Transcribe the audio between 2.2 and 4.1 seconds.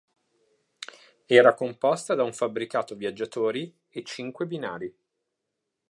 un fabbricato viaggiatori e